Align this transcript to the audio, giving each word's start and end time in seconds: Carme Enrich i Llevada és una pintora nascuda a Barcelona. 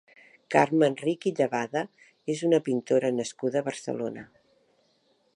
Carme 0.53 0.87
Enrich 0.91 1.25
i 1.31 1.33
Llevada 1.39 1.83
és 2.35 2.41
una 2.47 2.59
pintora 2.69 3.11
nascuda 3.19 3.61
a 3.61 3.67
Barcelona. 3.69 4.25